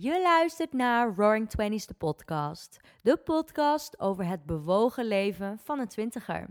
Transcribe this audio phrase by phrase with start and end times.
[0.00, 2.80] Je luistert naar Roaring Twenties, de podcast.
[3.02, 6.46] De podcast over het bewogen leven van een twintiger.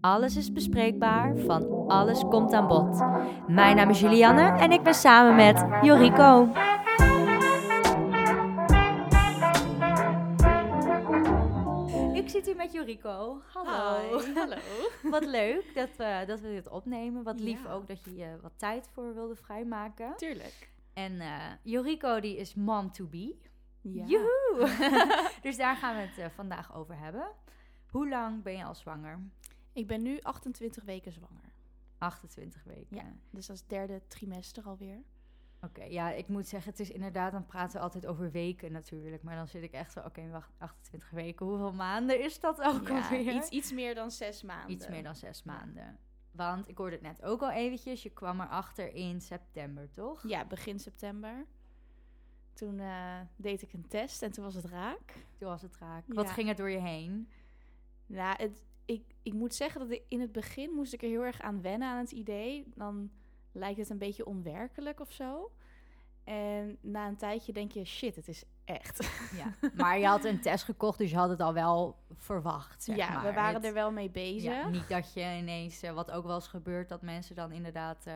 [0.00, 2.98] Alles is bespreekbaar, van alles komt aan bod.
[3.46, 6.48] Mijn naam is Julianne en ik ben samen met Joriko.
[12.14, 13.40] Ik zit hier met Joriko.
[13.52, 14.18] Hallo.
[14.18, 14.56] Hi, hallo.
[15.10, 17.22] Wat leuk dat we, dat we dit opnemen.
[17.22, 17.72] Wat lief Ja.
[17.72, 20.12] ook dat je je wat tijd voor wilde vrijmaken.
[20.16, 20.70] Tuurlijk.
[20.92, 23.36] En eh Joriko die is mom to be.
[23.80, 24.04] Ja.
[24.04, 24.76] Joehoe!
[25.42, 27.30] dus daar gaan we het eh, vandaag over hebben.
[27.90, 29.18] Hoe lang ben je al zwanger?
[29.72, 31.52] Ik ben nu 28 weken zwanger.
[31.98, 32.96] 28 weken.
[32.96, 33.12] Ja.
[33.30, 35.02] Dus dat is derde trimester alweer.
[35.62, 39.22] Oké, ja, ik moet zeggen, het is inderdaad, dan praten we altijd over weken natuurlijk.
[39.22, 41.46] Maar dan zit ik echt zo, oké, wacht, 28 weken.
[41.46, 43.34] Hoeveel maanden is dat ook Ja, alweer?
[43.34, 44.70] iets, iets meer dan zes maanden.
[44.70, 45.98] Iets meer dan zes maanden.
[46.46, 50.28] Want ik hoorde het net ook al eventjes, je kwam erachter in september, toch?
[50.28, 51.46] Ja, begin september.
[52.52, 55.26] Toen eh, deed ik een test en toen was het raak.
[55.38, 56.04] Toen was het raak.
[56.06, 56.14] Ja.
[56.14, 57.28] Wat ging er door je heen?
[58.06, 61.24] Nou, het, ik, ik moet zeggen dat ik, in het begin moest ik er heel
[61.24, 62.64] erg aan wennen aan het idee.
[62.74, 63.10] Dan
[63.52, 65.50] lijkt het een beetje onwerkelijk of zo.
[66.24, 68.98] En na een tijdje denk je, shit, het is echt.
[69.36, 72.82] Ja, maar je had een test gekocht, dus je had het al wel verwacht.
[72.82, 73.24] Zeg ja, maar.
[73.24, 74.52] we waren er wel mee bezig.
[74.52, 78.06] Ja, niet dat je ineens, eh, wat ook wel eens gebeurt, dat mensen dan inderdaad
[78.06, 78.14] eh,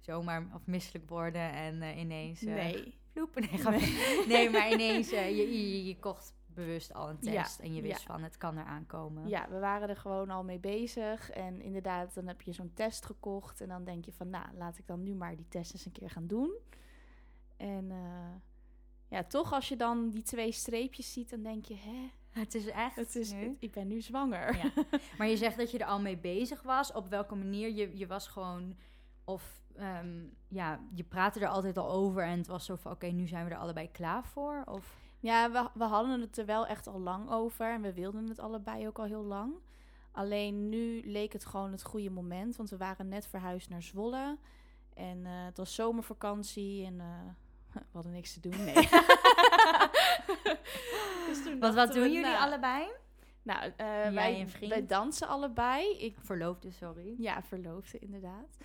[0.00, 2.40] zomaar of misselijk worden en eh, ineens.
[2.40, 2.98] nee.
[3.12, 3.48] Vloepen.
[4.28, 8.00] Nee, maar ineens, je, je, je kocht bewust al een Ja, test en je wist
[8.00, 8.06] ja.
[8.06, 9.28] van het kan eraan komen.
[9.28, 11.30] Ja, we waren er gewoon al mee bezig.
[11.30, 13.60] En inderdaad, dan heb je zo'n test gekocht.
[13.60, 15.92] En dan denk je van, nou, laat ik dan nu maar die test eens een
[15.92, 16.50] keer gaan doen.
[17.56, 17.92] En
[19.08, 22.66] ja, toch als je dan die twee streepjes ziet, dan denk je, hè, Het is
[22.66, 22.96] echt.
[22.96, 23.56] het is, nu.
[23.58, 24.56] ik ben nu zwanger.
[24.56, 24.70] Ja.
[25.18, 26.92] Maar je zegt dat je er al mee bezig was.
[26.92, 27.74] Op welke manier?
[27.74, 28.76] Je, je was gewoon.
[29.24, 33.06] Of ehm, ja, je praatte er altijd al over en het was zo van: oké,
[33.06, 34.62] nu zijn we er allebei klaar voor.
[34.64, 37.72] Of Ja, we, we hadden het er wel echt al lang over.
[37.72, 39.54] En we wilden het allebei ook al heel lang.
[40.12, 42.56] Alleen nu leek het gewoon het goede moment.
[42.56, 44.38] Want we waren net verhuisd naar Zwolle.
[44.94, 46.84] En eh, het was zomervakantie.
[46.84, 47.06] En eh,
[47.90, 48.64] we hadden niks te doen.
[48.64, 48.74] Nee.
[51.26, 52.88] Dus toen wat, wat doen jullie nou, allebei?
[53.42, 55.98] Nou, Jij wij, wij dansen allebei.
[55.98, 57.14] Ik, Verloofde, sorry.
[57.18, 58.56] ja, verloofde inderdaad.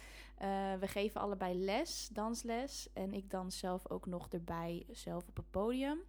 [0.41, 2.89] Eh, we geven allebei les, dansles.
[2.93, 5.99] En ik dans zelf ook nog erbij, zelf op het podium.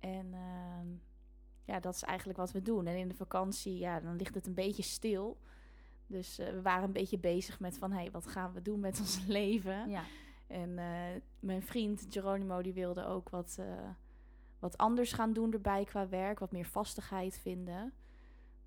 [0.00, 0.86] En ehm,
[1.64, 2.86] ja, dat is eigenlijk wat we doen.
[2.86, 5.38] En in de vakantie, ja, dan ligt het een beetje stil.
[6.06, 8.80] Dus eh, we waren een beetje bezig met van, hé, hey, wat gaan we doen
[8.80, 9.90] met ons leven?
[9.90, 10.02] Ja.
[10.48, 13.88] En eh, mijn vriend Geronimo, die wilde ook wat, eh,
[14.58, 16.38] wat anders gaan doen erbij qua werk.
[16.38, 17.92] Wat meer vastigheid vinden.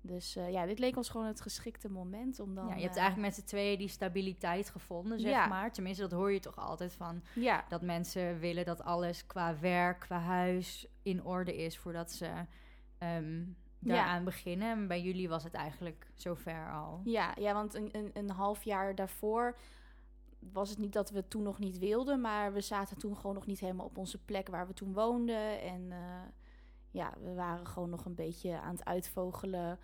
[0.00, 2.66] Dus eh, ja, dit leek ons gewoon het geschikte moment om dan...
[2.68, 5.46] ja, je hebt eigenlijk met z'n tweeën die stabiliteit gevonden, zeg Ja.
[5.46, 5.72] maar.
[5.72, 7.22] Tenminste, dat hoor je toch altijd van.
[7.34, 12.26] Ja, Dat mensen willen dat alles qua werk, qua huis in orde is voordat ze
[12.98, 13.94] Ja.
[13.94, 14.70] daaraan beginnen.
[14.70, 17.00] En bij jullie was het eigenlijk zover al.
[17.04, 19.56] Ja, ja want een, een, een half jaar daarvoor
[20.52, 23.34] was het niet dat we het toen nog niet wilden, maar we zaten toen gewoon
[23.34, 25.60] nog niet helemaal op onze plek waar we toen woonden.
[25.60, 26.22] En eh,
[26.90, 29.78] ja, we waren gewoon nog een beetje aan het uitvogelen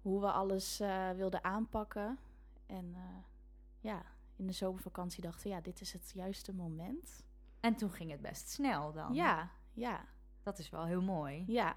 [0.00, 2.18] hoe we alles eh, wilden aanpakken.
[2.66, 3.00] En eh,
[3.80, 4.02] ja,
[4.36, 7.24] in de zomervakantie dachten we, ja, dit is het juiste moment.
[7.60, 9.14] En toen ging het best snel dan.
[9.14, 10.04] Ja, ja,
[10.42, 11.44] Dat is wel heel mooi.
[11.46, 11.74] ja.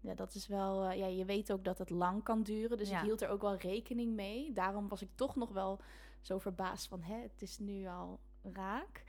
[0.00, 0.90] Ja, dat is wel.
[0.90, 2.78] ja, je weet ook dat het lang kan duren.
[2.78, 2.98] Dus Ja.
[2.98, 4.52] ik hield er ook wel rekening mee.
[4.52, 5.80] Daarom was ik toch nog wel
[6.26, 9.04] zo verbaasd van, hè, het is nu al raak.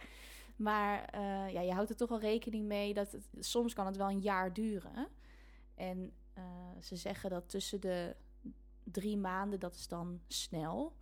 [0.56, 3.98] Maar eh, ja, je houdt er toch wel rekening mee dat het, soms kan het
[3.98, 5.08] wel een jaar duren.
[5.76, 6.44] En eh,
[6.82, 8.16] ze zeggen dat tussen de
[8.84, 10.96] drie maanden, dat is dan snel.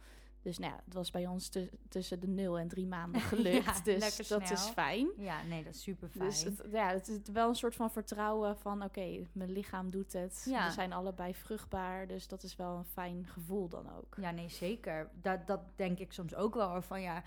[0.44, 3.66] Dus nou ja, het was bij ons tu- tussen de nul en drie maanden gelukt.
[3.66, 5.08] Ja, dus dat is fijn.
[5.18, 6.30] Ja, nee, dat is super fijn.
[6.30, 8.84] Dus het, ja, het is wel een soort van vertrouwen van...
[8.84, 10.46] oké, mijn lichaam doet het.
[10.50, 10.66] Ja.
[10.68, 12.08] We zijn allebei vruchtbaar.
[12.08, 14.16] Dus dat is wel een fijn gevoel dan ook.
[14.22, 15.10] Ja, nee, zeker.
[15.22, 16.82] Dat, dat denk ik soms ook wel.
[16.82, 17.24] Van ja,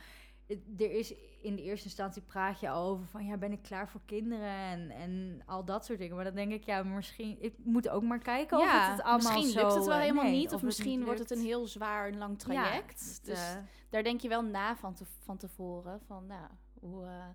[0.78, 3.88] er is in de eerste instantie praat je al over van ja, ben ik klaar
[3.88, 6.14] voor kinderen en, en al dat soort dingen.
[6.14, 9.32] Maar dan denk ik, ja, misschien, ik moet ook maar kijken of het, het allemaal
[9.32, 10.54] misschien zo, lukt het wel helemaal nee, niet.
[10.54, 13.00] Of, misschien wordt het een heel zwaar en lang traject.
[13.00, 13.56] Ja, het, dus eh,
[13.90, 16.00] daar denk je wel na van, te, van tevoren.
[16.06, 16.48] Van, nou,
[16.80, 17.28] hoe, eh,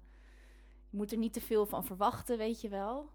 [0.89, 3.09] je moet er niet te veel van verwachten, weet je wel.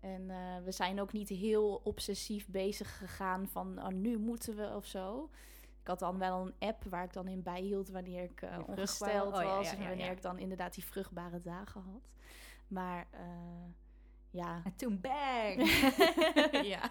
[0.00, 3.78] En eh, we zijn ook niet heel obsessief bezig gegaan van...
[3.82, 5.30] Oh, nu moeten we of zo.
[5.84, 9.34] Ik had dan wel een app waar ik dan in bijhield wanneer ik vruchtbare- ongesteld
[9.34, 9.70] oh, ja, was.
[9.70, 12.10] ja, en wanneer ik dan inderdaad die vruchtbare dagen had.
[12.68, 13.20] Maar eh,
[14.30, 15.70] ja, en toen bang!
[16.74, 16.90] ja.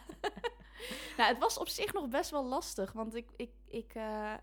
[1.17, 2.91] nou, het was op zich nog best wel lastig.
[2.91, 4.33] Want ik, ik, ik eh,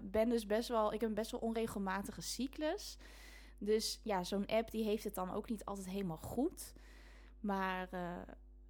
[0.00, 0.92] ben dus best wel...
[0.92, 2.96] Ik heb een best wel onregelmatige cyclus.
[3.58, 6.72] Dus ja, zo'n app die heeft het dan ook niet altijd helemaal goed.
[7.40, 7.88] Maar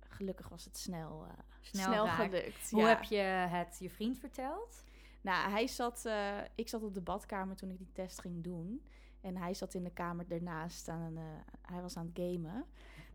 [0.00, 1.26] gelukkig was het snel,
[1.60, 2.70] Snel gelukt.
[2.70, 4.84] Hoe heb je het je vriend verteld?
[5.24, 8.82] Nou, hij zat, eh, ik zat op de badkamer toen ik die test ging doen.
[9.24, 11.22] En hij zat in de kamer ernaast aan een, eh,
[11.62, 12.64] hij was aan het gamen.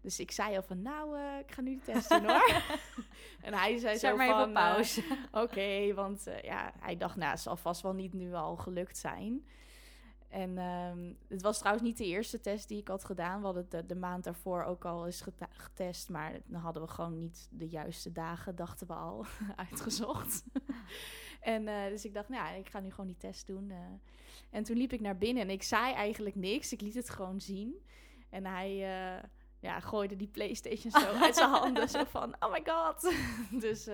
[0.02, 2.64] Dus ik zei al van, nou, eh, ik ga nu de test doen hoor.
[3.42, 5.04] en hij zei Zet zo maar even van, eh, pauze.
[5.44, 9.46] Oké, want ja, hij dacht, nou, het zal vast wel niet nu al gelukt zijn.
[10.30, 13.40] En ehm, het was trouwens niet de eerste test die ik had gedaan.
[13.40, 16.10] We hadden het de, de maand daarvoor ook al eens getest.
[16.10, 19.26] Maar dan hadden we gewoon niet de juiste dagen, dachten we al,
[19.70, 20.44] uitgezocht.
[21.40, 23.70] En eh, dus ik dacht, nou, ja, ik ga nu gewoon die test doen.
[23.70, 23.78] eh.
[24.50, 26.72] En toen liep ik naar binnen en ik zei eigenlijk niks.
[26.74, 27.86] Ik liet het gewoon zien.
[28.30, 29.24] En hij eh,
[29.60, 31.90] ja, gooide die Playstation zo uit zijn handen.
[31.90, 33.14] Zo van, oh my god.
[33.62, 33.86] dus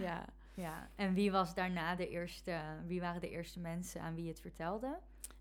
[0.00, 0.24] ja.
[0.54, 4.30] Ja, en wie was daarna de eerste, wie waren de eerste mensen aan wie je
[4.30, 4.98] het vertelde?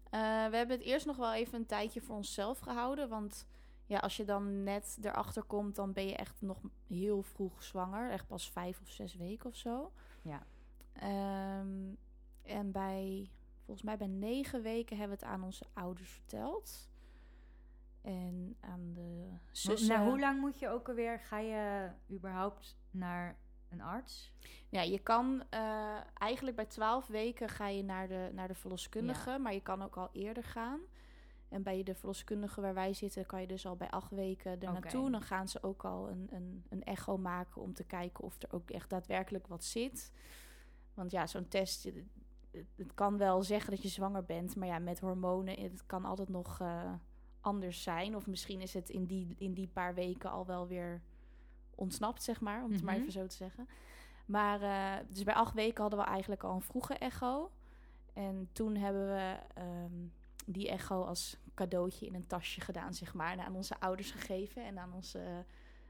[0.10, 0.18] We
[0.58, 3.10] hebben het eerst nog wel even een tijdje voor onszelf gehouden.
[3.10, 3.48] Want
[3.86, 8.12] ja, als je dan net erachter komt, dan ben je echt nog heel vroeg zwanger.
[8.12, 9.92] Echt pas vijf of zes weken of zo.
[10.22, 10.46] Ja.
[11.00, 11.94] Ehm,
[12.42, 13.32] en bij,
[13.64, 16.90] volgens mij bij negen weken hebben we het aan onze ouders verteld.
[18.02, 19.98] En aan de zussen.
[19.98, 23.38] Na hoe lang moet je ook alweer, ga je überhaupt naar
[23.70, 24.32] een arts?
[24.70, 29.38] Ja, je kan eh, eigenlijk bij 12 weken ga je naar de, naar de verloskundige,
[29.38, 30.80] maar je kan ook al eerder gaan.
[31.50, 34.72] En bij de verloskundige waar wij zitten, kan je dus al bij acht weken er
[34.72, 35.12] naartoe.
[35.12, 38.54] Dan gaan ze ook al een, een, een echo maken om te kijken of er
[38.54, 40.12] ook echt daadwerkelijk wat zit.
[40.96, 41.96] Want ja, zo'n test, het,
[42.76, 46.30] het- kan wel zeggen dat je zwanger bent, maar ja, met hormonen, het kan altijd
[46.30, 46.94] nog eh,
[47.42, 48.16] anders zijn.
[48.16, 51.02] Of misschien is het in die, in die paar weken al wel weer
[51.76, 53.02] ontsnapt, zeg maar, om het maar Mhm.
[53.02, 53.68] even zo te zeggen.
[54.26, 57.52] Maar uh, dus bij acht weken hadden we eigenlijk al een vroege echo.
[58.14, 60.14] En toen hebben we um,
[60.46, 63.32] die echo als cadeautje in een tasje gedaan, zeg maar.
[63.32, 65.38] En aan onze ouders gegeven en aan onze uh,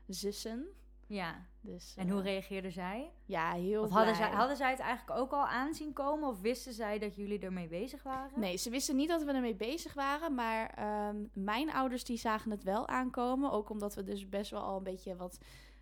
[0.07, 0.65] zussen.
[1.07, 1.45] Ja.
[1.61, 3.11] Dus, en hoe reageerden zij?
[3.25, 6.29] Ja, heel of hadden zij, hadden zij het eigenlijk ook al aanzien komen?
[6.29, 8.39] Of wisten zij dat jullie ermee bezig waren?
[8.39, 10.35] Nee, ze wisten niet dat we ermee bezig waren.
[10.35, 13.51] Maar um, mijn ouders die zagen het wel aankomen.
[13.51, 15.37] Ook omdat we dus best wel al een beetje wat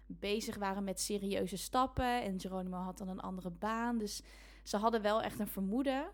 [0.05, 2.23] bezig waren met serieuze stappen.
[2.23, 3.97] En Geronimo had dan een andere baan.
[3.97, 4.23] Dus
[4.63, 6.05] ze hadden wel echt een vermoeden.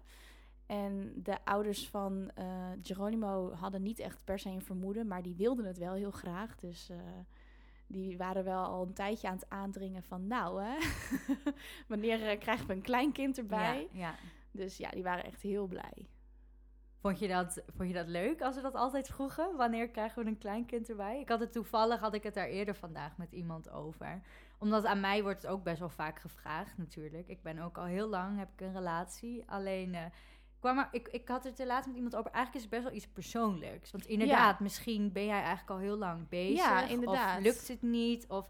[0.65, 2.45] En de ouders van uh,
[2.83, 5.07] Geronimo hadden niet echt per se een vermoeden.
[5.07, 6.55] Maar die wilden het wel heel graag.
[6.55, 6.89] Dus...
[6.89, 6.97] Uh,
[7.89, 10.27] die waren wel al een tijdje aan het aandringen van...
[10.27, 10.77] nou, hè,
[11.87, 13.87] wanneer uh, krijgen we een kleinkind erbij?
[13.91, 14.15] Ja, ja.
[14.51, 16.07] Dus ja, die waren echt heel blij.
[17.01, 19.55] Vond je, dat, vond je dat leuk als ze dat altijd vroegen?
[19.55, 21.19] Wanneer krijgen we een kleinkind erbij?
[21.19, 24.21] Ik had het toevallig, had ik het daar eerder vandaag met iemand over.
[24.57, 27.27] Omdat aan mij wordt het ook best wel vaak gevraagd natuurlijk.
[27.27, 29.43] Ik ben ook al heel lang, heb ik een relatie.
[29.47, 29.93] Alleen...
[29.93, 30.05] Uh,
[30.59, 32.31] kwam er, ik, ik had het er laatst met iemand over.
[32.31, 33.91] Eigenlijk is het best wel iets persoonlijks.
[33.91, 34.63] Want inderdaad, ja.
[34.63, 36.65] misschien ben jij eigenlijk al heel lang bezig.
[36.65, 37.37] Ja, inderdaad.
[37.37, 38.27] Of lukt het niet.
[38.27, 38.49] Of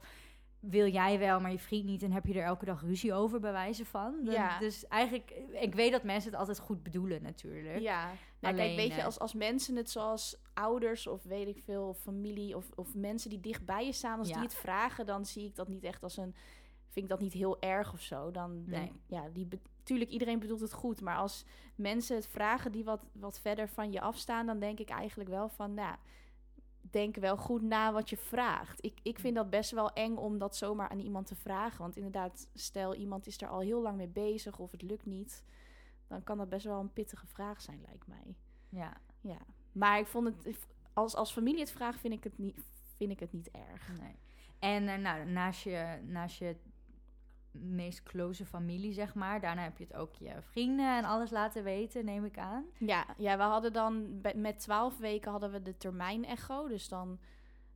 [0.60, 2.04] wil jij wel, maar je vriend niet.
[2.04, 4.24] En heb je er elke dag ruzie over, bij wijze van.
[4.24, 4.60] Dan, ja.
[4.60, 7.80] Dus eigenlijk, ik weet dat mensen het altijd goed bedoelen natuurlijk.
[7.80, 11.60] Ja, nou, Alleen, kijk, weet je, als, als mensen het zoals ouders of weet ik
[11.64, 14.34] veel, familie of, of mensen die dicht bij je staan, als ja.
[14.34, 16.36] die het vragen, dan zie ik dat niet echt als een
[16.90, 18.32] vind ik dat niet heel erg of zo.
[18.32, 18.86] Dan, nee.
[18.86, 19.48] dan ja, die
[19.89, 21.45] natuurlijk iedereen bedoelt het goed, maar als
[21.75, 25.50] mensen het vragen die wat, wat verder van je afstaan, dan denk ik eigenlijk wel
[25.50, 25.95] van, nou,
[26.81, 28.86] denk wel goed na wat je vraagt.
[28.86, 31.96] Ik, ik vind dat best wel eng om dat zomaar aan iemand te vragen, want
[31.96, 35.43] inderdaad, stel iemand is er al heel lang mee bezig of het lukt niet,
[36.08, 38.36] dan kan dat best wel een pittige vraag zijn, lijkt mij.
[38.69, 38.98] Ja.
[39.22, 39.39] Ja,
[39.72, 42.60] maar ik vond het als als familie het vraagt, vind ik het niet,
[42.96, 44.00] vind ik het niet erg.
[44.00, 44.15] Nee.
[44.60, 46.55] En uh, nou, naast je, naast je
[47.51, 49.41] meest close familie, zeg maar.
[49.41, 52.65] Daarna heb je het ook je vrienden en alles laten weten, neem ik aan.
[52.77, 56.68] Ja, ja we hadden dan met twaalf weken hadden we de termijn echo.
[56.68, 57.20] Dus dan,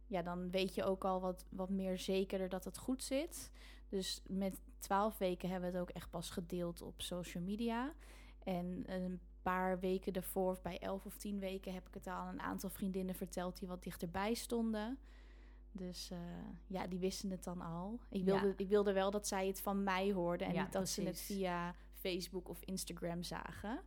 [0.08, 3.52] ja, dan weet je ook al wat, wat meer zekerder dat het goed zit.
[3.90, 7.94] Dus met twaalf weken hebben we het ook echt pas gedeeld op social media.
[8.44, 12.34] En een paar weken of bij elf of tien weken, heb ik het al aan
[12.34, 15.00] een aantal vriendinnen verteld die wat dichterbij stonden.
[15.76, 16.18] Dus uh,
[16.68, 18.00] ja, die wisten het dan al.
[18.10, 18.54] Ik wilde, ja.
[18.58, 21.04] ik wilde wel dat zij het van mij hoorden en ja, niet dat precies.
[21.04, 23.82] ze het via Facebook of Instagram zagen.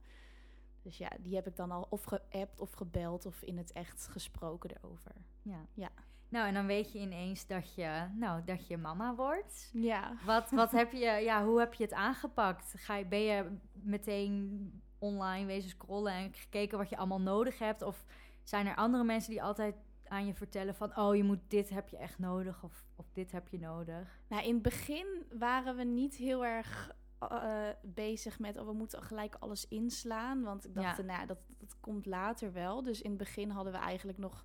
[0.82, 4.08] Dus ja, die heb ik dan al of geappt of gebeld of in het echt
[4.10, 5.12] gesproken erover.
[5.42, 5.66] Ja.
[5.74, 5.90] ja.
[6.28, 9.70] Nou, en dan weet je ineens dat je, nou, dat je mama wordt.
[9.72, 10.16] Ja.
[10.24, 12.74] Wat, wat heb je, ja, hoe heb je het aangepakt?
[12.76, 17.82] Ga je, ben je meteen online wezen scrollen en gekeken wat je allemaal nodig hebt?
[17.82, 18.04] Of
[18.42, 19.74] zijn er andere mensen die altijd
[20.08, 20.96] aan je vertellen van...
[20.96, 24.20] oh, je moet dit heb je echt nodig of, of dit heb je nodig?
[24.28, 25.06] Nou, in het begin
[25.38, 30.42] waren we niet heel erg eh, bezig met, oh, we moeten gelijk alles inslaan.
[30.42, 31.02] Want ik dacht, Ja.
[31.02, 32.82] nou, dat, dat komt later wel.
[32.82, 34.44] Dus in het begin hadden we eigenlijk nog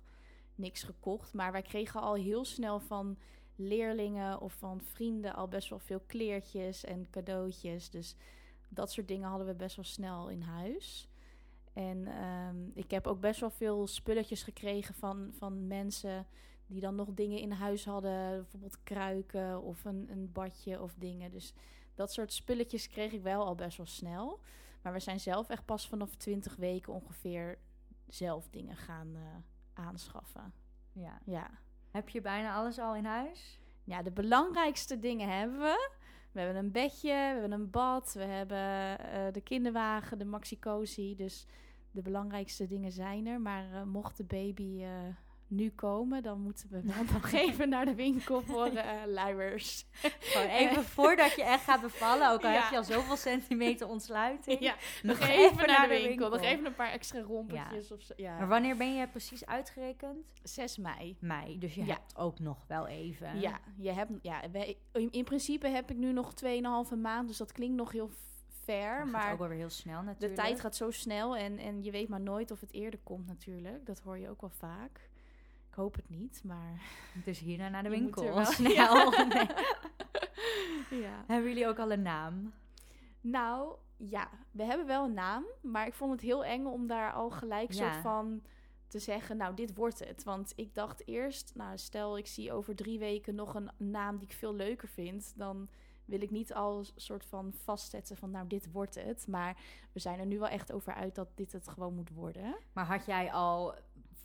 [0.54, 1.34] niks gekocht.
[1.34, 3.18] Maar wij kregen al heel snel van
[3.56, 7.90] leerlingen of van vrienden al best wel veel kleertjes en cadeautjes.
[7.90, 8.16] Dus
[8.68, 11.08] dat soort dingen hadden we best wel snel in huis.
[11.72, 16.26] En ehm, ik heb ook best wel veel spulletjes gekregen van, van mensen
[16.66, 18.36] die dan nog dingen in huis hadden.
[18.40, 21.30] Bijvoorbeeld kruiken of een, een badje of dingen.
[21.30, 21.54] Dus
[21.94, 24.40] dat soort spulletjes kreeg ik wel al best wel snel.
[24.82, 27.58] Maar we zijn zelf echt pas vanaf 20 weken ongeveer
[28.08, 30.52] zelf dingen gaan eh, aanschaffen.
[30.92, 31.18] Ja.
[31.24, 31.50] Ja.
[31.90, 33.60] Heb je bijna alles al in huis?
[33.84, 35.90] ja, de belangrijkste dingen hebben we.
[36.32, 41.16] We hebben een bedje, we hebben een bad, we hebben eh, de kinderwagen, de maxi-cozy.
[41.16, 41.46] Dus
[41.90, 43.40] de belangrijkste dingen zijn er.
[43.40, 44.88] Maar eh, mocht de baby eh,
[45.52, 49.86] nu komen, dan moeten we wel nog even naar de winkel voor eh luiers.
[50.20, 52.60] Gewoon even voordat je echt gaat bevallen, ook al Ja.
[52.60, 54.60] heb je al zoveel centimeter ontsluiting.
[54.60, 56.28] Ja, nog nog even naar de winkel.
[56.30, 58.12] Nog even een paar extra rompetjes of zo.
[58.16, 58.38] Ja.
[58.38, 60.32] Maar wanneer ben je precies uitgerekend?
[60.42, 61.16] 6 mei.
[61.20, 63.40] Mei, dus je hebt ook nog wel even.
[63.40, 67.36] Ja, je hebt, ja wij- in, in principe heb ik nu nog 2,5 maand, dus
[67.36, 68.10] dat klinkt nog heel
[68.64, 68.96] ver.
[68.96, 70.34] Maar Maar ook wel weer heel snel de natuurlijk.
[70.40, 73.86] tijd gaat zo snel en, en je weet maar nooit of het eerder komt natuurlijk.
[73.86, 75.10] Dat hoor je ook wel vaak.
[75.72, 76.80] Ik hoop het niet, maar...
[77.24, 78.34] Dus hierna naar de Je winkel.
[78.34, 79.10] wel- Snel.
[79.10, 79.46] Nee.
[81.00, 81.24] ja.
[81.26, 82.52] Hebben jullie ook al een naam?
[83.20, 87.12] Nou, ja, we hebben wel een naam, maar ik vond het heel eng om daar
[87.12, 87.90] al gelijk Ja.
[87.92, 88.42] soort van
[88.88, 90.24] te zeggen, nou, dit wordt het.
[90.24, 94.28] Want ik dacht eerst, nou, stel ik zie over drie weken nog een naam die
[94.28, 95.68] ik veel leuker vind, dan
[96.04, 99.26] wil ik niet al soort van vastzetten van, nou, dit wordt het.
[99.28, 99.56] Maar
[99.92, 102.56] we zijn er nu wel echt over uit dat dit het gewoon moet worden.
[102.72, 103.74] Maar had jij al,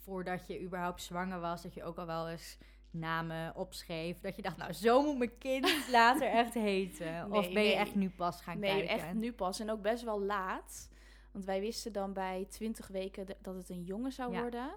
[0.08, 2.58] voordat je überhaupt zwanger was, dat je ook al wel eens
[2.92, 4.20] namen opschreef?
[4.20, 7.32] Dat je dacht, nou, zo moet mijn kind later echt heten.
[7.32, 7.78] of Nee, ben je nee.
[7.78, 8.90] echt nu pas gaan nee, kijken?
[9.04, 9.60] echt nu pas.
[9.60, 10.90] En ook best wel laat.
[11.32, 14.42] Want wij wisten dan bij 20 weken dat het een jongen zou Ja.
[14.42, 14.76] worden.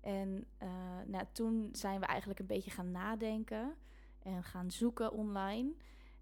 [0.00, 0.68] En eh,
[1.06, 3.74] nou, toen zijn we eigenlijk een beetje gaan nadenken
[4.22, 5.70] en gaan zoeken online.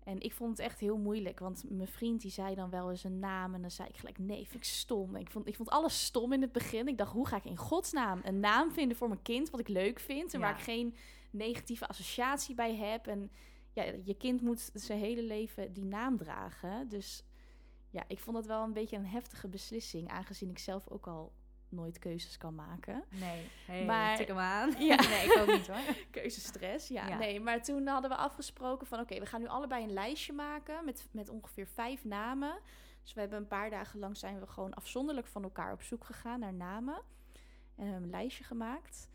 [0.04, 3.04] En ik vond het echt heel moeilijk, want mijn vriend die zei dan wel eens
[3.04, 5.16] een naam en dan zei ik gelijk nee, vind ik stom.
[5.16, 6.88] Ik vond, ik vond alles stom in het begin.
[6.88, 9.68] Ik dacht, hoe ga ik in godsnaam een naam vinden voor mijn kind wat ik
[9.68, 10.46] leuk vind en Ja.
[10.46, 10.94] waar ik geen
[11.30, 13.06] negatieve associatie bij heb.
[13.06, 13.30] En
[13.72, 16.88] ja, je kind moet zijn hele leven die naam dragen.
[16.88, 17.24] Dus
[17.90, 21.32] ja, ik vond het wel een beetje een heftige beslissing, aangezien ik zelf ook al
[21.70, 23.04] nooit keuzes kan maken.
[23.10, 24.70] Nee, hey, Maar- tik hem aan.
[24.78, 24.96] Ja.
[25.08, 25.94] nee, ik ook niet hoor.
[26.10, 27.08] Keuzestress, ja.
[27.08, 27.18] Ja.
[27.18, 29.00] Nee, maar toen hadden we afgesproken van...
[29.00, 32.58] oké, we gaan nu allebei een lijstje maken met, met ongeveer vijf namen.
[33.02, 36.04] Dus we hebben een paar dagen lang zijn we gewoon afzonderlijk van elkaar op zoek
[36.04, 37.02] gegaan naar namen.
[37.76, 39.08] En hebben een lijstje gemaakt.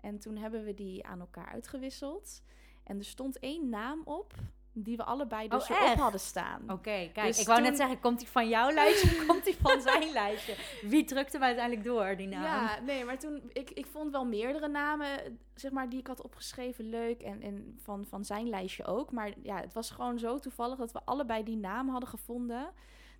[0.00, 2.42] En toen hebben we die aan elkaar uitgewisseld.
[2.84, 4.34] En er stond één naam op
[4.82, 5.98] die we allebei dus Oh, erop echt?
[6.00, 6.62] hadden staan.
[6.70, 9.54] Oké, kijk, Dus ik wou net zeggen, komt hij van jouw lijstje of komt hij
[9.60, 10.54] van zijn lijstje?
[10.82, 12.42] Wie drukte hem uiteindelijk door, die naam?
[12.42, 16.22] Ja, nee, maar toen, ik, ik vond wel meerdere namen, zeg maar, die ik had
[16.22, 17.20] opgeschreven leuk.
[17.22, 19.12] En, en van, van zijn lijstje ook.
[19.12, 22.70] Maar ja, het was gewoon zo toevallig dat we allebei die naam hadden gevonden.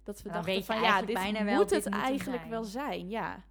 [0.02, 2.50] Dat we dachten van, ja, dit bijna wel, moet het eigenlijk zijn.
[2.50, 3.08] wel zijn.
[3.08, 3.42] Ja,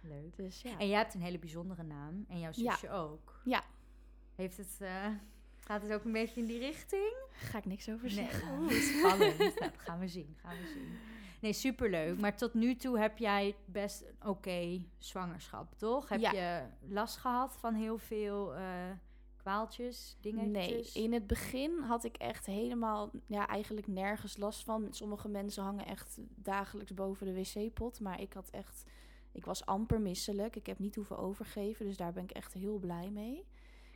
[0.00, 0.36] Leuk.
[0.36, 0.70] dus ja.
[0.78, 2.24] En jij hebt een hele bijzondere naam.
[2.28, 2.70] En jouw Ja.
[2.72, 3.40] zusje ook.
[3.44, 3.62] Ja.
[4.34, 5.06] Heeft het, eh,
[5.64, 7.14] gaat het ook een beetje in die richting?
[7.30, 8.70] Ga ik niks over Nee, zeggen.
[8.98, 9.38] spannend.
[9.38, 10.98] Nou, gaan we zien, gaan we zien.
[11.40, 12.18] Nee, superleuk.
[12.18, 16.08] Maar tot nu toe heb jij best een oké zwangerschap, toch?
[16.08, 16.32] Heb Ja.
[16.32, 18.62] je last gehad van heel veel eh,
[19.36, 20.94] kwaaltjes, Nee, dingetjes?
[20.94, 24.86] in het begin had ik echt helemaal, ja, eigenlijk nergens last van.
[24.90, 28.00] Sommige mensen hangen echt dagelijks boven de wc-pot.
[28.00, 28.84] Maar ik had echt,
[29.32, 30.56] ik was amper misselijk.
[30.56, 33.44] Ik heb niet hoeven overgeven, dus daar ben ik echt heel blij mee.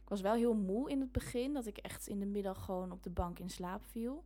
[0.09, 2.93] Ik was wel heel moe in het begin, dat ik echt in de middag gewoon
[2.93, 4.25] op de bank in slaap viel.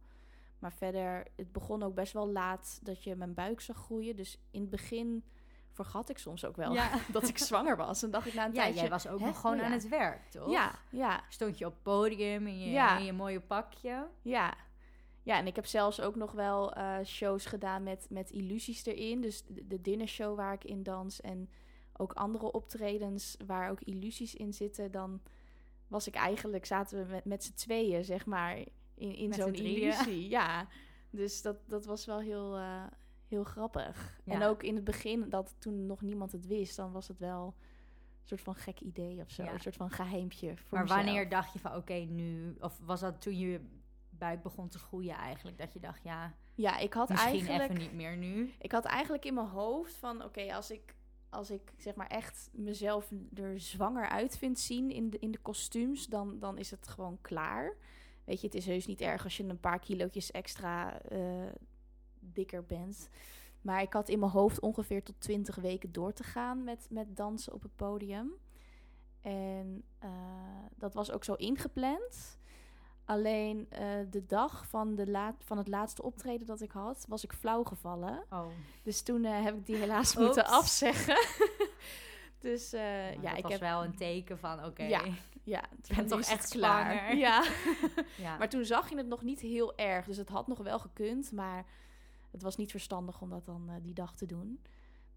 [0.58, 4.16] Maar verder, het begon ook best wel laat dat je mijn buik zag groeien.
[4.16, 5.24] Dus in het begin
[5.70, 6.90] vergat ik soms ook wel Ja.
[7.12, 8.02] dat ik zwanger was.
[8.02, 8.80] En dacht ik na een ja, tijdje...
[8.80, 9.66] jij was ook nog gewoon oh ja.
[9.66, 10.50] aan het werk, toch?
[10.50, 12.98] Ja, ja, Stond je op het podium in je, Ja.
[12.98, 14.06] in je mooie pakje?
[14.22, 14.54] Ja.
[15.22, 19.20] Ja, en ik heb zelfs ook nog wel eh, shows gedaan met, met illusies erin.
[19.20, 21.50] Dus de, de dinnershow waar ik in dans en
[21.96, 24.90] ook andere optredens waar ook illusies in zitten.
[24.90, 25.20] Dan
[25.92, 28.58] was ik eigenlijk, zaten we met, met z'n tweeën, zeg maar,
[28.94, 30.28] in, in zo'n illusie.
[30.38, 30.66] Ja,
[31.11, 32.84] dus dat, dat was wel heel, eh,
[33.28, 34.20] heel grappig.
[34.25, 34.32] Ja.
[34.32, 37.54] En ook in het begin, dat toen nog niemand het wist, dan was het wel
[38.20, 39.42] een soort van gek idee of zo.
[39.42, 39.52] Ja.
[39.52, 41.04] Een soort van geheimpje voor Maar mezelf.
[41.04, 42.56] wanneer dacht je van, oké, nu...
[42.61, 43.61] Of was dat toen je
[44.11, 45.58] buik begon te groeien eigenlijk?
[45.58, 47.70] Dat je dacht, ja, Ja, ik had misschien eigenlijk...
[47.70, 48.54] even niet meer nu.
[48.58, 50.94] Ik had eigenlijk in mijn hoofd van, oké, als ik,
[51.32, 55.38] als ik zeg maar echt mezelf er zwanger uit vind zien in de, in de
[55.38, 57.76] kostuums, dan, dan is het gewoon klaar.
[58.24, 61.52] Weet je, het is heus niet erg als je een paar kilootjes extra eh,
[62.20, 63.08] dikker bent.
[63.62, 67.16] Maar ik had in mijn hoofd ongeveer tot 20 weken door te gaan met, met
[67.16, 68.32] dansen op het podium.
[69.20, 70.10] En eh,
[70.76, 72.38] dat was ook zo ingepland.
[73.04, 77.25] Alleen eh, de dag van, de laat, van het laatste optreden dat ik had, was
[77.25, 78.25] ik flauw gevallen.
[78.30, 78.47] Oh,
[78.82, 81.16] Dus toen eh, heb ik die helaas moeten afzeggen.
[82.38, 85.04] dus eh, nou, ja, dat ik was heb wel een teken van, oké, Ja,
[85.42, 87.16] ja, ik ben toch echt zwanger.
[87.26, 87.44] Ja.
[88.16, 88.37] ja.
[88.38, 90.06] maar toen zag je het nog niet heel erg.
[90.06, 91.32] Dus het had nog wel gekund.
[91.32, 91.66] Maar
[92.30, 94.61] het was niet verstandig om dat dan die dag te doen.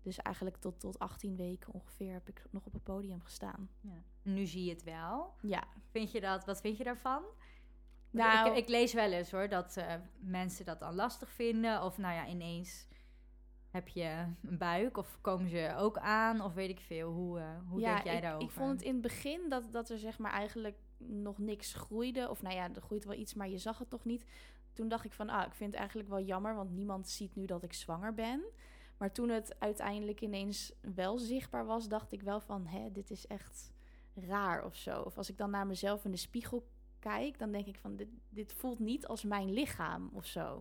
[0.01, 3.69] Dus eigenlijk tot, tot 18 weken ongeveer heb ik nog op het podium gestaan.
[3.81, 4.03] Ja.
[4.21, 5.33] Nu zie je het wel.
[5.41, 7.23] Ja, Vind je dat, wat vind je daarvan?
[8.15, 11.83] Nou- ik, ik lees wel eens hoor, dat eh, mensen dat dan lastig vinden.
[11.83, 12.87] Of nou ja, ineens
[13.69, 17.11] heb je een buik of komen ze ook aan of weet ik veel.
[17.11, 18.47] Hoe, eh, hoe ja, denk jij ik, daarover?
[18.47, 22.29] Ik vond het in het begin dat, dat er zeg maar eigenlijk nog niks groeide.
[22.29, 24.25] Of nou ja, er groeit wel iets, maar je zag het nog niet.
[24.73, 27.45] Toen dacht ik van, ah, ik vind het eigenlijk wel jammer, want niemand ziet nu
[27.45, 28.43] dat ik zwanger ben.
[28.97, 33.27] Maar toen het uiteindelijk ineens wel zichtbaar was, dacht ik wel van, hè, dit is
[33.27, 33.71] echt
[34.13, 35.01] raar of zo.
[35.01, 36.67] Of als ik dan naar mezelf in de spiegel
[37.09, 40.57] kijk, dan denk ik van, dit, dit voelt niet als mijn lichaam of zo.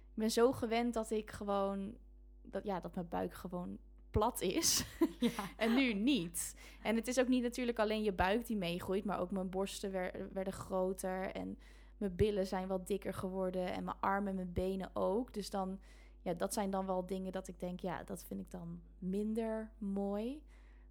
[0.00, 1.96] Ik ben zo gewend dat ik gewoon,
[2.42, 3.78] dat, ja, dat mijn buik gewoon
[4.10, 4.84] plat is.
[5.18, 5.30] Ja.
[5.56, 6.54] En nu niet.
[6.82, 9.90] En het is ook niet natuurlijk alleen je buik die meegroeit, maar ook mijn borsten
[9.90, 11.58] wer- werden groter en
[11.96, 15.34] mijn billen zijn wat dikker geworden en mijn armen en mijn benen ook.
[15.34, 15.80] Dus dan,
[16.20, 19.70] ja, dat zijn dan wel dingen dat ik denk, ja, dat vind ik dan minder
[19.78, 20.42] mooi.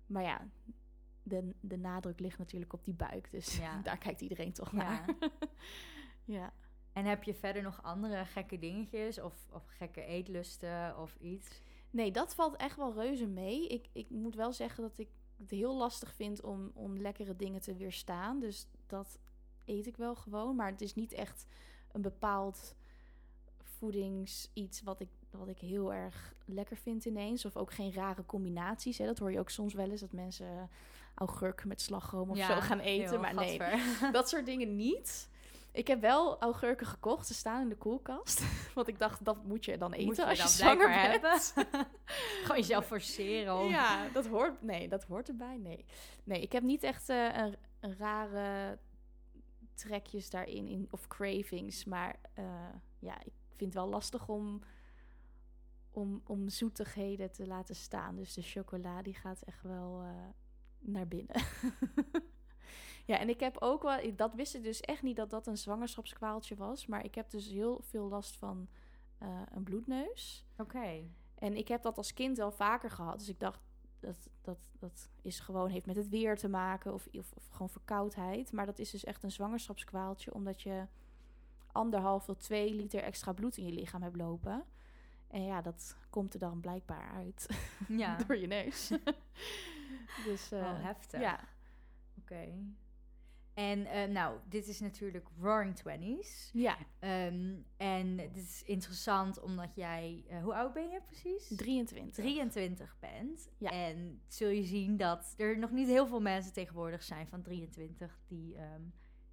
[0.06, 0.48] Maar ja,
[1.24, 3.82] de, de nadruk ligt natuurlijk op die buik, dus Ja.
[3.84, 4.78] daar kijkt iedereen toch Ja.
[4.78, 5.16] naar.
[6.38, 6.54] ja.
[6.94, 11.62] En heb je verder nog andere gekke dingetjes of, of gekke eetlusten of iets?
[11.90, 13.68] Nee, dat valt echt wel reuze mee.
[13.68, 17.62] Ik, ik moet wel zeggen dat ik het heel lastig vind om, om lekkere dingen
[17.62, 18.40] te weerstaan.
[18.40, 19.20] Dus dat
[19.66, 20.56] eet ik wel gewoon.
[20.56, 21.46] Maar het is niet echt
[21.92, 22.76] een bepaald
[23.58, 27.46] voedings iets wat ik, wat ik heel erg lekker vind ineens.
[27.46, 28.98] Of ook geen rare combinaties.
[28.98, 29.06] Hè.
[29.06, 30.70] Dat hoor je ook soms wel eens, dat mensen
[31.16, 33.20] augurk met slagroom of zo gaan eten.
[33.20, 33.60] Maar nee,
[34.12, 35.30] dat soort dingen niet.
[35.74, 37.28] Ik heb wel augurken gekocht.
[37.28, 38.44] Ze staan in de koelkast.
[38.76, 41.12] Want ik dacht, dat moet je dan eten Moet je als je dan zwanger bent.
[41.12, 41.40] hebben.
[42.42, 43.60] Gewoon jezelf forceren.
[43.60, 43.70] Om...
[43.70, 45.58] Ja, dat hoort, nee, dat hoort erbij.
[45.58, 45.86] Nee,
[46.24, 48.78] nee ik heb niet echt eh, een, een rare
[49.74, 51.86] trekjes daarin in, of cravings.
[51.86, 52.46] Maar eh,
[53.00, 54.62] ja, ik vind het wel lastig om,
[55.92, 58.16] om, om zoetigheden te laten staan.
[58.16, 60.10] Dus de chocola die gaat echt wel eh,
[60.82, 61.36] naar binnen.
[63.12, 65.58] ja, en ik heb ook wel, dat wist ik dus echt niet dat dat een
[65.58, 66.86] zwangerschapskwaaltje was.
[66.86, 68.68] Maar ik heb dus heel veel last van
[69.18, 70.46] eh, een bloedneus.
[70.58, 71.04] Oké.
[71.36, 73.20] En ik heb dat als kind wel vaker gehad.
[73.20, 73.60] Dus ik dacht,
[74.00, 77.70] dat, dat, dat is gewoon, heeft met het weer te maken of, of, of gewoon
[77.70, 78.52] verkoudheid.
[78.52, 80.88] Maar dat is dus echt een zwangerschapskwaaltje, omdat je
[81.72, 84.64] anderhalf tot twee liter extra bloed in je lichaam hebt lopen.
[85.28, 87.48] En ja, dat komt er dan blijkbaar uit
[87.88, 88.16] Ja.
[88.28, 88.92] door je neus.
[90.26, 91.20] dus Wel heftig.
[91.20, 91.40] ja,
[92.20, 92.48] Oké.
[93.54, 96.50] En eh, nou, dit is natuurlijk Roaring Twenties.
[96.54, 100.26] ja, Ehm, en dit is interessant omdat jij...
[100.30, 101.48] eh, hoe oud ben je precies?
[101.58, 102.14] 23.
[102.24, 103.50] 23 bent.
[103.58, 103.70] Ja.
[103.70, 108.20] En zul je zien dat er nog niet heel veel mensen tegenwoordig zijn van 23
[108.28, 108.82] die, ehm,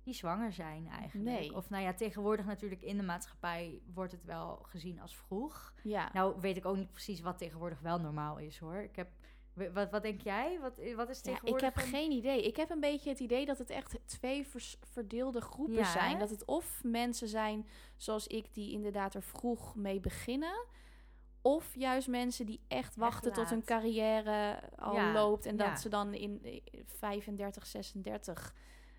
[0.03, 1.39] die zwanger zijn eigenlijk.
[1.39, 1.55] Nee.
[1.55, 5.75] Of nou ja, tegenwoordig natuurlijk in de maatschappij wordt het wel gezien als vroeg.
[5.83, 6.11] Ja.
[6.13, 8.77] Nou weet ik ook niet precies wat tegenwoordig wel normaal is hoor.
[8.77, 9.09] Ik heb,
[9.73, 10.59] wat, wat denk jij?
[10.61, 11.69] Wat, wat is Ja, tegenwoordig?
[11.69, 12.43] ik heb een- geen idee.
[12.43, 16.13] Ik heb een beetje het idee dat het echt twee vers- verdeelde groepen Ja, zijn.
[16.13, 16.19] hè?
[16.19, 20.67] Dat het of mensen zijn zoals ik die inderdaad er vroeg mee beginnen.
[21.43, 25.47] Of juist mensen die echt wachten tot hun carrière al Ja, loopt.
[25.47, 25.69] En ja.
[25.69, 28.55] dat ze dan in eh, 35, 36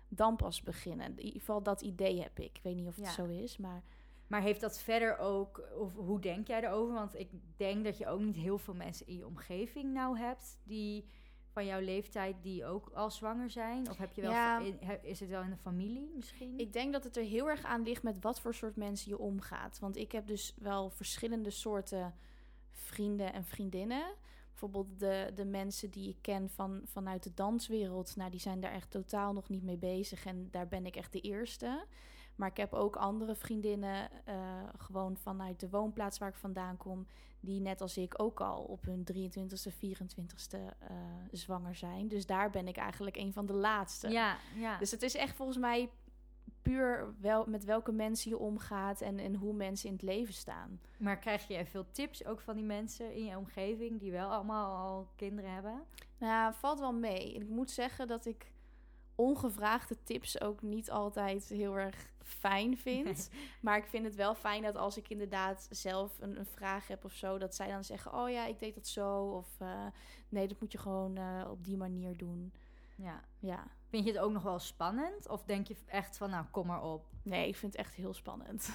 [0.08, 1.06] dan pas beginnen.
[1.06, 2.56] In ieder geval dat idee heb ik.
[2.56, 3.10] Ik weet niet of het Ja.
[3.12, 3.82] zo is, maar...
[4.30, 6.94] Maar heeft dat verder ook, of hoe denk jij erover?
[6.94, 10.58] Want ik denk dat je ook niet heel veel mensen in je omgeving nou hebt
[10.64, 11.04] die
[11.52, 13.90] van jouw leeftijd die ook al zwanger zijn.
[13.90, 14.60] Of heb je wel, Ja.
[15.02, 16.58] is het wel in de familie misschien?
[16.58, 19.18] Ik denk dat het er heel erg aan ligt met wat voor soort mensen je
[19.18, 19.78] omgaat.
[19.78, 22.14] Want ik heb dus wel verschillende soorten
[22.70, 24.12] vrienden en vriendinnen.
[24.48, 28.16] Bijvoorbeeld de, de mensen die ik ken van, vanuit de danswereld.
[28.16, 30.24] Nou, die zijn daar echt totaal nog niet mee bezig.
[30.26, 31.84] En daar ben ik echt de eerste.
[32.40, 34.34] Maar ik heb ook andere vriendinnen, eh,
[34.78, 37.06] gewoon vanuit de woonplaats waar ik vandaan kom,
[37.40, 40.96] die net als ik ook al op hun 23ste, 24ste eh,
[41.30, 42.08] zwanger zijn.
[42.08, 44.08] Dus daar ben ik eigenlijk een van de laatste.
[44.08, 44.78] ja, ja.
[44.78, 45.90] Dus het is echt volgens mij
[46.62, 50.80] puur wel met welke mensen je omgaat en, en hoe mensen in het leven staan.
[50.98, 54.76] maar krijg je veel tips ook van die mensen in je omgeving die wel allemaal
[54.76, 55.82] al kinderen hebben?
[56.18, 57.34] Nou, valt wel mee.
[57.34, 58.50] Ik moet zeggen dat ik
[59.20, 63.30] ongevraagde tips ook niet altijd heel erg fijn vind.
[63.60, 67.04] Maar ik vind het wel fijn dat als ik inderdaad zelf een, een, vraag heb
[67.04, 69.22] of zo, dat zij dan zeggen: Oh ja, ik deed dat zo.
[69.22, 69.86] Of uh,
[70.28, 72.52] nee, dat moet je gewoon uh, op die manier doen.
[72.96, 73.20] Ja.
[73.38, 73.66] ja.
[73.88, 75.28] Vind je het ook nog wel spannend?
[75.28, 77.06] Of denk je echt van, nou, kom maar op?
[77.22, 78.70] Nee, ik vind het echt heel spannend.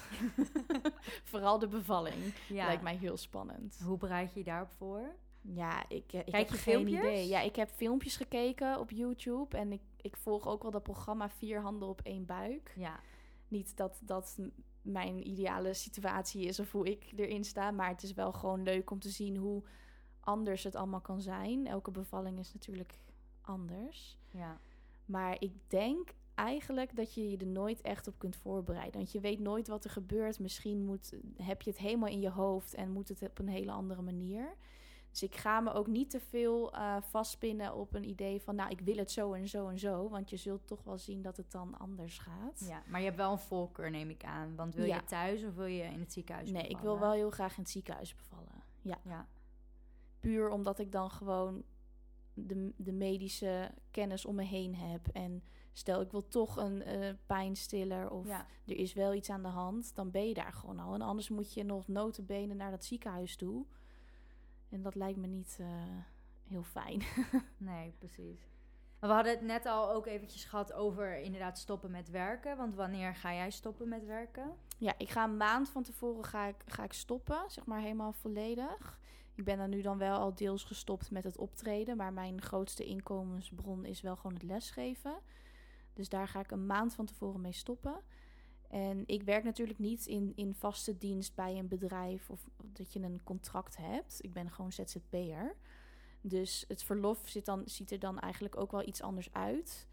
[1.30, 2.66] Vooral de bevalling ja.
[2.66, 3.80] lijkt mij heel spannend.
[3.84, 5.14] Hoe bereid je je daarop voor?
[5.54, 6.98] Ja, ik, eh, ik Kijk heb je geen filmpjes?
[6.98, 7.28] idee.
[7.28, 9.56] Ja, ik heb filmpjes gekeken op YouTube.
[9.56, 12.72] En ik, ik volg ook wel dat programma Vier Handen op één Buik.
[12.76, 13.00] Ja.
[13.48, 14.38] Niet dat dat
[14.82, 17.70] mijn ideale situatie is of hoe ik erin sta.
[17.70, 19.62] Maar het is wel gewoon leuk om te zien hoe
[20.20, 21.66] anders het allemaal kan zijn.
[21.66, 22.98] Elke bevalling is natuurlijk
[23.40, 24.18] anders.
[24.30, 24.60] Ja.
[25.04, 28.96] Maar ik denk eigenlijk dat je je er nooit echt op kunt voorbereiden.
[28.96, 30.38] Want je weet nooit wat er gebeurt.
[30.38, 33.72] Misschien moet, heb je het helemaal in je hoofd en moet het op een hele
[33.72, 34.56] andere manier.
[35.16, 38.70] Dus ik ga me ook niet te veel uh, vastpinnen op een idee van, nou,
[38.70, 40.08] ik wil het zo en zo en zo.
[40.08, 42.64] Want je zult toch wel zien dat het dan anders gaat.
[42.68, 44.56] Ja, maar je hebt wel een voorkeur, neem ik aan.
[44.56, 44.94] Want wil Ja.
[44.96, 47.00] je thuis of wil je in het ziekenhuis Nee, ik wil bevallen?
[47.00, 48.62] wel heel graag in het ziekenhuis bevallen.
[48.82, 49.26] Ja, Ja,
[50.20, 51.62] puur omdat ik dan gewoon
[52.34, 55.08] de, de medische kennis om me heen heb.
[55.12, 58.46] En stel, ik wil toch een eh, pijnstiller of ja.
[58.66, 60.94] er is wel iets aan de hand, dan ben je daar gewoon al.
[60.94, 63.66] En anders moet je nog notenbenen naar dat ziekenhuis toe.
[64.68, 65.66] En dat lijkt me niet eh,
[66.48, 67.02] heel fijn.
[67.56, 68.40] nee, precies.
[68.98, 72.56] We hadden het net al ook eventjes gehad over inderdaad stoppen met werken.
[72.56, 74.56] Want wanneer ga jij stoppen met werken?
[74.78, 78.12] Ja, ik ga een maand van tevoren ga ik, ga ik stoppen, zeg maar helemaal
[78.12, 78.98] volledig.
[79.34, 82.84] Ik ben dan nu dan wel al deels gestopt met het optreden, maar mijn grootste
[82.84, 85.18] inkomensbron is wel gewoon het lesgeven.
[85.92, 88.00] Dus daar ga ik een maand van tevoren mee stoppen.
[88.68, 93.00] En ik werk natuurlijk niet in, in vaste dienst bij een bedrijf of dat je
[93.00, 94.24] een contract hebt.
[94.24, 95.56] Ik ben gewoon ZZP'er.
[96.20, 99.86] Dus het verlof zit dan, ziet er dan eigenlijk ook wel iets anders uit.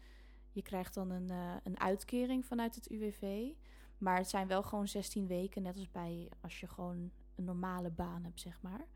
[0.52, 3.52] Je krijgt dan een, eh, een uitkering vanuit het UWV.
[3.98, 7.90] Maar het zijn wel gewoon 16 weken, net als bij als je gewoon een normale
[7.90, 8.86] baan hebt, zeg maar.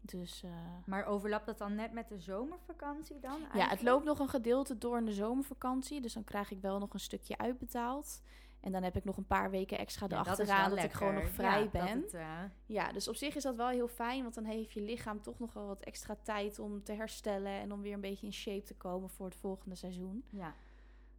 [0.00, 0.50] Dus eh,
[0.86, 3.38] Maar overlapt dat dan net met de zomervakantie dan?
[3.38, 3.82] ja, het eigenlijk?
[3.82, 6.00] loopt nog een gedeelte door in de zomervakantie.
[6.00, 8.22] Dus dan krijg ik wel nog een stukje uitbetaald.
[8.60, 10.92] En dan heb ik nog een paar weken extra Ja, dat erachteraan wel dat, ik
[10.92, 11.86] gewoon nog vrij Ja, dat ben.
[12.02, 12.28] het, eh,
[12.66, 14.22] Ja, dus op zich is dat wel heel fijn.
[14.22, 17.52] Want dan heeft je lichaam toch nog wel wat extra tijd om te herstellen.
[17.52, 20.24] En om weer een beetje in shape te komen voor het volgende seizoen.
[20.30, 20.54] ja.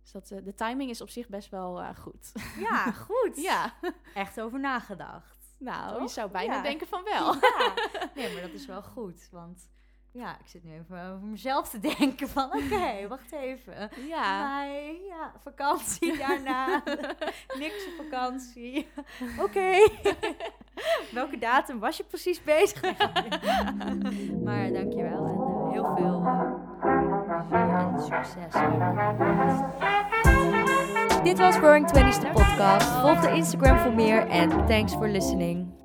[0.01, 2.31] Dus dat, eh, de timing is op zich best wel eh, goed.
[2.59, 3.35] ja, goed.
[3.41, 3.73] ja,
[4.13, 5.55] Echt over nagedacht.
[5.57, 6.61] nou, je zou bijna Ja.
[6.61, 7.33] denken van wel.
[7.33, 7.73] Ja.
[8.15, 9.27] Nee, maar dat is wel goed.
[9.31, 9.69] Want
[10.11, 12.45] ja, ik zit nu even over mezelf te denken van...
[12.45, 13.89] Oké, wacht even.
[14.07, 14.63] Ja.
[15.07, 16.83] Ja, vakantie daarna.
[17.59, 18.87] Niks op vakantie.
[19.45, 19.87] Oké.
[21.11, 22.81] Welke datum was je precies bezig?
[24.43, 26.51] maar dankjewel en eh, heel veel eh,
[27.25, 28.53] plezier en succes.
[31.23, 32.87] Dit was Growing Twenties, de podcast.
[32.89, 35.78] Volg de Instagram voor meer en thanks for listening.